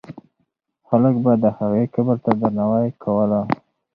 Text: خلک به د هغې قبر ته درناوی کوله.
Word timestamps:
خلک 0.87 1.15
به 1.23 1.33
د 1.43 1.45
هغې 1.57 1.83
قبر 1.93 2.17
ته 2.23 2.31
درناوی 2.41 2.89
کوله. 3.03 3.41